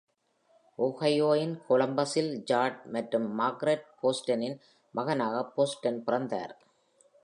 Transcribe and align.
ஒஹையோவின் 0.79 1.53
கொலம்பஸில் 1.67 2.31
ஜார்ஜ் 2.43 2.81
மற்றும் 2.95 3.27
மார்கரெட் 3.39 3.87
போஸ்டனின் 4.01 4.57
மகனாகப் 4.93 5.53
போஸ்டன் 5.55 6.03
பிறந்தார். 6.03 6.55